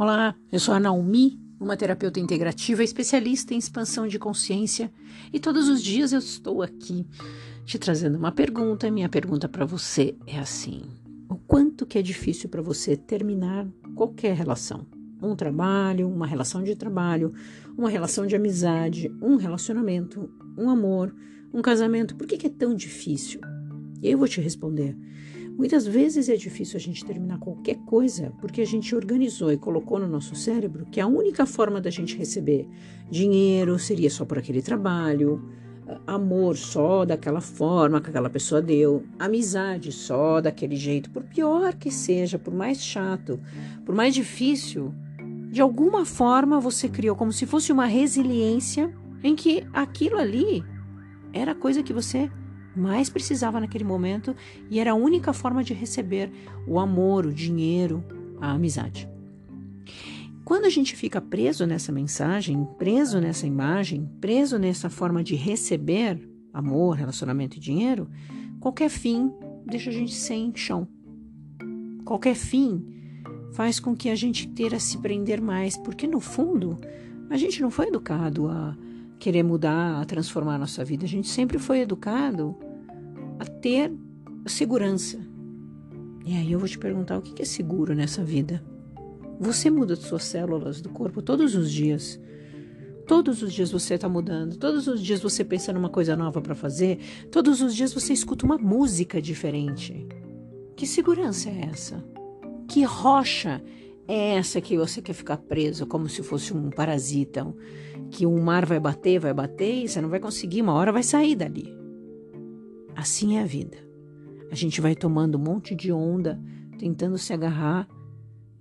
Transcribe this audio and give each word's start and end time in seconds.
Olá, 0.00 0.34
eu 0.50 0.58
sou 0.58 0.72
a 0.72 0.80
Naomi, 0.80 1.38
uma 1.60 1.76
terapeuta 1.76 2.18
integrativa 2.18 2.82
especialista 2.82 3.52
em 3.52 3.58
expansão 3.58 4.08
de 4.08 4.18
consciência, 4.18 4.90
e 5.30 5.38
todos 5.38 5.68
os 5.68 5.82
dias 5.82 6.14
eu 6.14 6.20
estou 6.20 6.62
aqui 6.62 7.06
te 7.66 7.78
trazendo 7.78 8.16
uma 8.16 8.32
pergunta. 8.32 8.90
Minha 8.90 9.10
pergunta 9.10 9.46
para 9.46 9.66
você 9.66 10.16
é 10.26 10.38
assim: 10.38 10.84
o 11.28 11.36
quanto 11.36 11.84
que 11.84 11.98
é 11.98 12.02
difícil 12.02 12.48
para 12.48 12.62
você 12.62 12.96
terminar 12.96 13.68
qualquer 13.94 14.34
relação? 14.34 14.86
Um 15.22 15.36
trabalho, 15.36 16.08
uma 16.08 16.26
relação 16.26 16.62
de 16.62 16.74
trabalho, 16.74 17.34
uma 17.76 17.90
relação 17.90 18.26
de 18.26 18.34
amizade, 18.34 19.14
um 19.20 19.36
relacionamento, 19.36 20.30
um 20.56 20.70
amor, 20.70 21.14
um 21.52 21.60
casamento. 21.60 22.16
Por 22.16 22.26
que, 22.26 22.38
que 22.38 22.46
é 22.46 22.50
tão 22.50 22.74
difícil? 22.74 23.42
E 24.00 24.10
eu 24.10 24.16
vou 24.16 24.26
te 24.26 24.40
responder. 24.40 24.96
Muitas 25.60 25.86
vezes 25.86 26.30
é 26.30 26.36
difícil 26.36 26.78
a 26.78 26.80
gente 26.80 27.04
terminar 27.04 27.38
qualquer 27.38 27.76
coisa 27.84 28.32
porque 28.40 28.62
a 28.62 28.66
gente 28.66 28.94
organizou 28.94 29.52
e 29.52 29.58
colocou 29.58 29.98
no 29.98 30.08
nosso 30.08 30.34
cérebro 30.34 30.86
que 30.90 30.98
a 30.98 31.06
única 31.06 31.44
forma 31.44 31.82
da 31.82 31.90
gente 31.90 32.16
receber 32.16 32.66
dinheiro 33.10 33.78
seria 33.78 34.08
só 34.08 34.24
por 34.24 34.38
aquele 34.38 34.62
trabalho, 34.62 35.44
amor 36.06 36.56
só 36.56 37.04
daquela 37.04 37.42
forma 37.42 38.00
que 38.00 38.08
aquela 38.08 38.30
pessoa 38.30 38.62
deu, 38.62 39.04
amizade 39.18 39.92
só 39.92 40.40
daquele 40.40 40.76
jeito, 40.76 41.10
por 41.10 41.24
pior 41.24 41.74
que 41.74 41.90
seja, 41.90 42.38
por 42.38 42.54
mais 42.54 42.82
chato, 42.82 43.38
por 43.84 43.94
mais 43.94 44.14
difícil, 44.14 44.94
de 45.50 45.60
alguma 45.60 46.06
forma 46.06 46.58
você 46.58 46.88
criou 46.88 47.14
como 47.14 47.34
se 47.34 47.44
fosse 47.44 47.70
uma 47.70 47.84
resiliência 47.84 48.90
em 49.22 49.36
que 49.36 49.62
aquilo 49.74 50.16
ali 50.16 50.64
era 51.34 51.54
coisa 51.54 51.82
que 51.82 51.92
você 51.92 52.30
mais 52.76 53.08
precisava 53.08 53.60
naquele 53.60 53.84
momento 53.84 54.34
e 54.70 54.78
era 54.78 54.92
a 54.92 54.94
única 54.94 55.32
forma 55.32 55.62
de 55.62 55.74
receber 55.74 56.30
o 56.66 56.78
amor, 56.78 57.26
o 57.26 57.32
dinheiro, 57.32 58.04
a 58.40 58.52
amizade. 58.52 59.08
Quando 60.44 60.64
a 60.64 60.70
gente 60.70 60.96
fica 60.96 61.20
preso 61.20 61.66
nessa 61.66 61.92
mensagem, 61.92 62.66
preso 62.76 63.20
nessa 63.20 63.46
imagem, 63.46 64.08
preso 64.20 64.58
nessa 64.58 64.90
forma 64.90 65.22
de 65.22 65.36
receber 65.36 66.28
amor, 66.52 66.96
relacionamento 66.96 67.56
e 67.56 67.60
dinheiro, 67.60 68.08
qualquer 68.58 68.88
fim 68.88 69.32
deixa 69.64 69.90
a 69.90 69.92
gente 69.92 70.14
sem 70.14 70.52
chão. 70.54 70.88
Qualquer 72.04 72.34
fim 72.34 72.84
faz 73.52 73.78
com 73.78 73.94
que 73.94 74.08
a 74.08 74.14
gente 74.14 74.48
queira 74.48 74.80
se 74.80 74.98
prender 74.98 75.40
mais, 75.40 75.76
porque 75.76 76.06
no 76.06 76.20
fundo 76.20 76.78
a 77.28 77.36
gente 77.36 77.62
não 77.62 77.70
foi 77.70 77.86
educado 77.86 78.48
a 78.48 78.76
querer 79.20 79.42
mudar, 79.42 80.00
a 80.00 80.04
transformar 80.04 80.54
a 80.54 80.58
nossa 80.58 80.84
vida. 80.84 81.04
A 81.04 81.08
gente 81.08 81.28
sempre 81.28 81.58
foi 81.58 81.80
educado 81.80 82.56
a 83.38 83.44
ter 83.44 83.92
segurança. 84.46 85.18
E 86.24 86.34
aí 86.34 86.50
eu 86.50 86.58
vou 86.58 86.68
te 86.68 86.78
perguntar 86.78 87.18
o 87.18 87.22
que 87.22 87.40
é 87.40 87.44
seguro 87.44 87.94
nessa 87.94 88.24
vida. 88.24 88.64
Você 89.38 89.70
muda 89.70 89.94
suas 89.94 90.24
células 90.24 90.80
do 90.80 90.88
corpo 90.88 91.22
todos 91.22 91.54
os 91.54 91.70
dias. 91.70 92.18
Todos 93.06 93.42
os 93.42 93.52
dias 93.52 93.70
você 93.70 93.94
está 93.94 94.08
mudando, 94.08 94.56
todos 94.56 94.86
os 94.86 95.02
dias 95.02 95.20
você 95.20 95.44
pensa 95.44 95.72
numa 95.72 95.88
coisa 95.88 96.14
nova 96.14 96.40
para 96.40 96.54
fazer, 96.54 97.00
todos 97.30 97.60
os 97.60 97.74
dias 97.74 97.92
você 97.92 98.12
escuta 98.12 98.46
uma 98.46 98.56
música 98.56 99.20
diferente. 99.20 100.06
Que 100.76 100.86
segurança 100.86 101.50
é 101.50 101.68
essa? 101.72 102.04
Que 102.68 102.84
rocha 102.84 103.60
é 104.06 104.36
essa 104.36 104.60
que 104.60 104.76
você 104.76 105.02
quer 105.02 105.12
ficar 105.12 105.38
preso 105.38 105.86
como 105.86 106.08
se 106.08 106.22
fosse 106.22 106.54
um 106.54 106.70
parasita, 106.70 107.44
que 108.10 108.26
o 108.26 108.38
mar 108.40 108.66
vai 108.66 108.80
bater, 108.80 109.18
vai 109.18 109.32
bater 109.32 109.84
e 109.84 109.88
você 109.88 110.00
não 110.00 110.08
vai 110.08 110.20
conseguir, 110.20 110.62
uma 110.62 110.72
hora 110.72 110.92
vai 110.92 111.02
sair 111.02 111.36
dali. 111.36 111.72
Assim 112.96 113.36
é 113.36 113.42
a 113.42 113.46
vida. 113.46 113.78
A 114.50 114.54
gente 114.54 114.80
vai 114.80 114.94
tomando 114.94 115.38
um 115.38 115.40
monte 115.40 115.74
de 115.74 115.92
onda, 115.92 116.40
tentando 116.78 117.16
se 117.16 117.32
agarrar, 117.32 117.88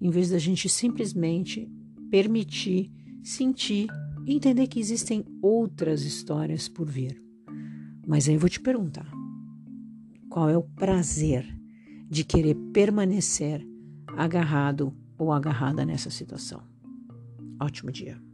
em 0.00 0.10
vez 0.10 0.30
da 0.30 0.38
gente 0.38 0.68
simplesmente 0.68 1.68
permitir, 2.10 2.92
sentir 3.22 3.88
e 4.26 4.34
entender 4.34 4.66
que 4.66 4.78
existem 4.78 5.24
outras 5.40 6.02
histórias 6.02 6.68
por 6.68 6.86
vir. 6.86 7.20
Mas 8.06 8.28
aí 8.28 8.34
eu 8.34 8.40
vou 8.40 8.48
te 8.48 8.60
perguntar: 8.60 9.10
qual 10.28 10.48
é 10.48 10.56
o 10.56 10.62
prazer 10.62 11.46
de 12.08 12.24
querer 12.24 12.54
permanecer 12.72 13.66
agarrado 14.16 14.94
ou 15.18 15.32
agarrada 15.32 15.84
nessa 15.84 16.10
situação. 16.10 16.62
Ótimo 17.60 17.90
dia. 17.90 18.27